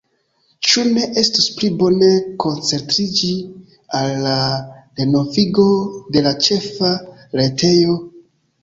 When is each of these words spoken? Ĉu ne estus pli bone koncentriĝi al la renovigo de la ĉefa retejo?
Ĉu 0.69 0.85
ne 0.93 1.03
estus 1.21 1.49
pli 1.57 1.69
bone 1.81 2.09
koncentriĝi 2.45 3.31
al 4.01 4.11
la 4.25 4.41
renovigo 5.03 5.71
de 6.17 6.29
la 6.31 6.37
ĉefa 6.49 6.95
retejo? 7.43 8.05